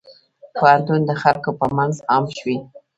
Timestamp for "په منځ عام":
1.59-2.25